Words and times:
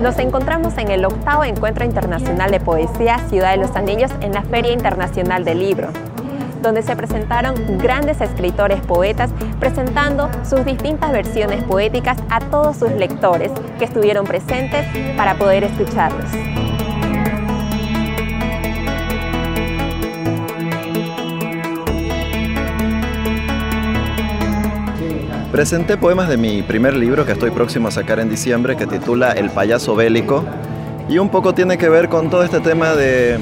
Nos 0.00 0.16
encontramos 0.20 0.78
en 0.78 0.92
el 0.92 1.04
octavo 1.04 1.42
Encuentro 1.42 1.84
Internacional 1.84 2.52
de 2.52 2.60
Poesía 2.60 3.18
Ciudad 3.28 3.50
de 3.50 3.56
los 3.56 3.74
Anillos 3.74 4.12
en 4.20 4.32
la 4.32 4.42
Feria 4.42 4.72
Internacional 4.72 5.44
del 5.44 5.58
Libro, 5.58 5.88
donde 6.62 6.82
se 6.82 6.94
presentaron 6.94 7.56
grandes 7.78 8.20
escritores 8.20 8.80
poetas 8.80 9.30
presentando 9.58 10.30
sus 10.48 10.64
distintas 10.64 11.10
versiones 11.10 11.64
poéticas 11.64 12.16
a 12.30 12.38
todos 12.38 12.76
sus 12.76 12.92
lectores 12.92 13.50
que 13.80 13.86
estuvieron 13.86 14.24
presentes 14.24 14.86
para 15.16 15.34
poder 15.34 15.64
escucharlos. 15.64 16.67
Presenté 25.52 25.96
poemas 25.96 26.28
de 26.28 26.36
mi 26.36 26.60
primer 26.60 26.94
libro 26.94 27.24
que 27.24 27.32
estoy 27.32 27.50
próximo 27.50 27.88
a 27.88 27.90
sacar 27.90 28.20
en 28.20 28.28
diciembre 28.28 28.76
que 28.76 28.86
titula 28.86 29.32
El 29.32 29.48
payaso 29.48 29.96
bélico 29.96 30.44
y 31.08 31.16
un 31.16 31.30
poco 31.30 31.54
tiene 31.54 31.78
que 31.78 31.88
ver 31.88 32.10
con 32.10 32.28
todo 32.28 32.42
este 32.42 32.60
tema 32.60 32.94
de 32.94 33.38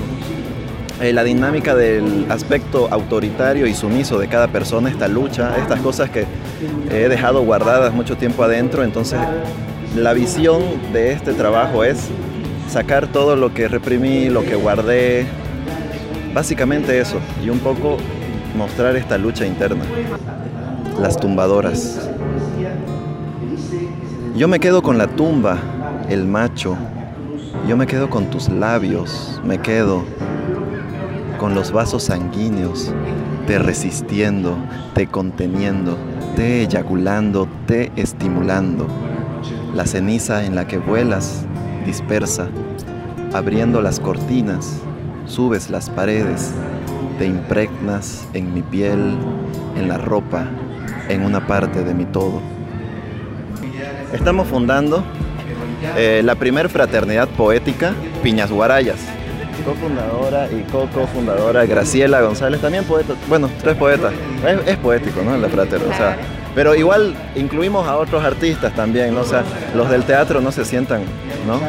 eh, 1.01 1.13
la 1.13 1.25
dinámica 1.25 1.75
del 1.75 2.27
aspecto 2.31 2.87
autoritario 2.93 3.67
y 3.67 3.75
sumiso 3.75 4.21
de 4.21 4.29
cada 4.29 4.47
persona, 4.47 4.89
esta 4.89 5.09
lucha, 5.09 5.57
estas 5.59 5.81
cosas 5.81 6.09
que 6.09 6.27
he 6.93 7.09
dejado 7.09 7.43
guardadas 7.43 7.93
mucho 7.93 8.17
tiempo 8.17 8.45
adentro, 8.45 8.85
entonces 8.85 9.19
la 9.97 10.13
visión 10.13 10.63
de 10.93 11.11
este 11.11 11.33
trabajo 11.33 11.83
es 11.83 12.07
sacar 12.71 13.09
todo 13.09 13.35
lo 13.35 13.53
que 13.53 13.67
reprimí, 13.67 14.29
lo 14.29 14.45
que 14.45 14.55
guardé, 14.55 15.27
básicamente 16.33 17.01
eso, 17.01 17.19
y 17.45 17.51
un 17.51 17.59
poco 17.59 17.97
mostrar 18.57 18.95
esta 18.95 19.19
lucha 19.19 19.45
interna 19.45 19.83
las 21.01 21.19
tumbadoras. 21.19 22.09
Yo 24.37 24.49
me 24.49 24.61
quedo 24.61 24.83
con 24.83 24.99
la 24.99 25.07
tumba, 25.07 25.59
el 26.09 26.27
macho. 26.27 26.77
Yo 27.69 27.77
me 27.77 27.87
quedo 27.87 28.11
con 28.11 28.27
tus 28.27 28.49
labios, 28.49 29.41
me 29.45 29.59
quedo 29.59 30.05
con 31.39 31.55
los 31.55 31.73
vasos 31.73 32.05
sanguíneos, 32.05 32.93
te 33.47 33.59
resistiendo, 33.59 34.57
te 34.95 35.07
conteniendo, 35.07 35.97
te 36.35 36.63
eyaculando, 36.63 37.49
te 37.67 37.93
estimulando. 37.97 38.87
La 39.75 39.87
ceniza 39.87 40.45
en 40.45 40.55
la 40.55 40.67
que 40.67 40.79
vuelas 40.79 41.45
dispersa, 41.85 42.49
abriendo 43.33 43.81
las 43.83 44.01
cortinas, 44.01 44.81
subes 45.27 45.71
las 45.71 45.91
paredes, 45.91 46.53
te 47.19 47.27
impregnas 47.27 48.27
en 48.33 48.53
mi 48.55 48.63
piel, 48.63 49.17
en 49.77 49.89
la 49.89 49.99
ropa, 49.99 50.47
en 51.09 51.23
una 51.23 51.47
parte 51.47 51.83
de 51.83 51.95
mi 51.95 52.05
todo. 52.05 52.41
Estamos 54.13 54.49
fundando 54.49 55.05
eh, 55.97 56.23
la 56.25 56.35
primer 56.35 56.69
fraternidad 56.69 57.29
poética, 57.29 57.93
Piñas 58.23 58.51
Guarayas. 58.51 58.99
Cofundadora 59.65 60.49
y 60.51 60.63
co-cofundadora 60.71 61.67
Graciela 61.67 62.21
González, 62.21 62.61
también 62.61 62.85
poeta, 62.85 63.15
bueno, 63.29 63.51
tres 63.63 63.77
poetas. 63.77 64.13
Es, 64.67 64.77
poético, 64.77 65.23
¿no? 65.23 65.37
La 65.37 65.49
fraternidad. 65.49 65.91
O 65.91 65.97
sea, 65.97 66.17
pero 66.55 66.75
igual 66.75 67.15
incluimos 67.35 67.87
a 67.89 67.97
otros 67.97 68.25
artistas 68.25 68.75
también, 68.75 69.15
¿no? 69.15 69.23
O 69.23 69.25
sea, 69.25 69.43
los 69.75 69.91
del 69.91 70.05
teatro 70.05 70.41
no 70.41 70.53
se 70.53 70.65
sientan, 70.65 71.03
¿no? 71.47 71.61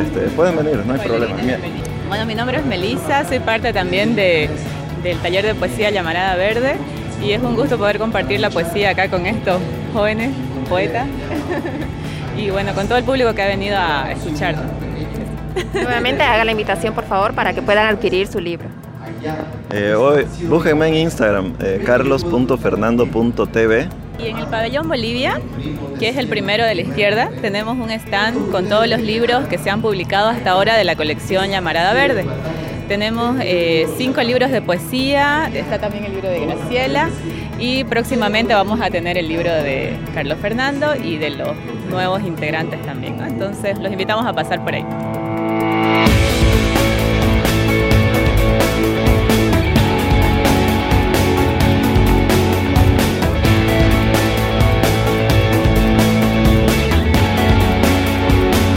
Este, 0.00 0.20
pueden 0.34 0.56
venir, 0.56 0.84
no 0.84 0.94
hay 0.94 1.00
problema. 1.00 1.36
Bueno, 2.08 2.26
mi 2.26 2.34
nombre 2.34 2.58
es 2.58 2.66
Melissa, 2.66 3.24
soy 3.24 3.38
parte 3.40 3.72
también 3.72 4.14
de, 4.14 4.50
del 5.02 5.18
taller 5.18 5.44
de 5.44 5.54
poesía 5.54 5.90
Llamarada 5.90 6.36
Verde 6.36 6.76
y 7.22 7.32
es 7.32 7.42
un 7.42 7.56
gusto 7.56 7.78
poder 7.78 7.98
compartir 7.98 8.40
la 8.40 8.50
poesía 8.50 8.90
acá 8.90 9.08
con 9.08 9.24
estos 9.26 9.60
jóvenes 9.92 10.30
poetas 10.68 11.06
y 12.36 12.50
bueno, 12.50 12.74
con 12.74 12.86
todo 12.86 12.98
el 12.98 13.04
público 13.04 13.34
que 13.34 13.42
ha 13.42 13.48
venido 13.48 13.76
a 13.78 14.12
escucharnos. 14.12 14.66
Nuevamente 15.74 16.22
haga 16.22 16.44
la 16.44 16.52
invitación 16.52 16.94
por 16.94 17.04
favor 17.04 17.34
para 17.34 17.52
que 17.52 17.62
puedan 17.62 17.86
adquirir 17.86 18.28
su 18.28 18.38
libro. 18.40 18.68
Eh, 19.70 19.94
hoy, 19.94 20.26
búsquenme 20.48 20.88
en 20.88 20.94
Instagram, 20.94 21.54
eh, 21.60 21.82
carlos.fernando.tv. 21.84 23.88
Y 24.18 24.26
en 24.26 24.36
el 24.36 24.46
pabellón 24.46 24.88
Bolivia, 24.88 25.40
que 25.98 26.08
es 26.08 26.16
el 26.16 26.28
primero 26.28 26.64
de 26.64 26.74
la 26.74 26.82
izquierda, 26.82 27.30
tenemos 27.40 27.78
un 27.78 27.90
stand 27.90 28.50
con 28.50 28.68
todos 28.68 28.88
los 28.88 29.00
libros 29.00 29.46
que 29.46 29.58
se 29.58 29.70
han 29.70 29.80
publicado 29.80 30.28
hasta 30.28 30.50
ahora 30.50 30.76
de 30.76 30.82
la 30.84 30.96
colección 30.96 31.50
Llamarada 31.50 31.94
Verde. 31.94 32.24
Tenemos 32.88 33.36
eh, 33.42 33.86
cinco 33.98 34.22
libros 34.22 34.50
de 34.50 34.62
poesía, 34.62 35.50
está 35.52 35.78
también 35.78 36.06
el 36.06 36.12
libro 36.12 36.30
de 36.30 36.46
Graciela 36.46 37.10
y 37.58 37.84
próximamente 37.84 38.54
vamos 38.54 38.80
a 38.80 38.88
tener 38.88 39.18
el 39.18 39.28
libro 39.28 39.52
de 39.52 39.94
Carlos 40.14 40.38
Fernando 40.40 40.96
y 40.96 41.18
de 41.18 41.30
los 41.30 41.54
nuevos 41.90 42.22
integrantes 42.22 42.80
también. 42.82 43.20
Entonces 43.20 43.78
los 43.78 43.92
invitamos 43.92 44.24
a 44.24 44.32
pasar 44.32 44.64
por 44.64 44.74
ahí. 44.74 44.86